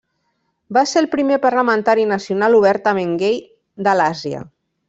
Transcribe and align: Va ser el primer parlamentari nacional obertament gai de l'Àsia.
Va 0.77 0.81
ser 0.91 0.97
el 1.01 1.07
primer 1.11 1.37
parlamentari 1.43 2.07
nacional 2.13 2.59
obertament 2.63 3.15
gai 3.25 3.41
de 3.89 3.99
l'Àsia. 4.01 4.45